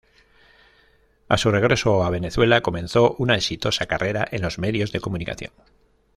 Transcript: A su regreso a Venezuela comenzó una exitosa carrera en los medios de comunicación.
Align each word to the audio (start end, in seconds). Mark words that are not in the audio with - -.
A 1.27 1.37
su 1.37 1.51
regreso 1.51 2.01
a 2.03 2.09
Venezuela 2.09 2.61
comenzó 2.61 3.11
una 3.19 3.35
exitosa 3.35 3.85
carrera 3.85 4.27
en 4.31 4.41
los 4.41 4.57
medios 4.57 4.91
de 4.91 4.99
comunicación. 4.99 5.51